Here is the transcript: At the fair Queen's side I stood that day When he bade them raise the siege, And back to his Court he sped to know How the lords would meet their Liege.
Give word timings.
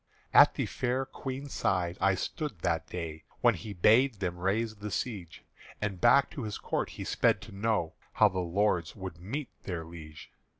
At 0.33 0.55
the 0.55 0.65
fair 0.65 1.05
Queen's 1.05 1.53
side 1.53 1.95
I 2.01 2.15
stood 2.15 2.61
that 2.61 2.87
day 2.87 3.23
When 3.41 3.53
he 3.53 3.71
bade 3.73 4.15
them 4.15 4.39
raise 4.39 4.77
the 4.77 4.89
siege, 4.89 5.43
And 5.79 6.01
back 6.01 6.31
to 6.31 6.41
his 6.41 6.57
Court 6.57 6.89
he 6.89 7.03
sped 7.03 7.39
to 7.41 7.51
know 7.51 7.93
How 8.13 8.27
the 8.27 8.39
lords 8.39 8.95
would 8.95 9.19
meet 9.21 9.49
their 9.61 9.85
Liege. 9.85 10.31